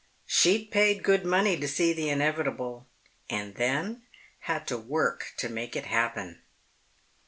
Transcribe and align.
]She'd 0.25 0.71
paid 0.71 1.03
good 1.03 1.23
money 1.27 1.59
to 1.59 1.67
see 1.67 1.93
the 1.93 2.09
inevitable... 2.09 2.87
and 3.29 3.53
then 3.53 4.01
had 4.39 4.65
to 4.69 4.77
work 4.79 5.33
to 5.37 5.47
make 5.47 5.75
it 5.75 5.85
happen! 5.85 6.41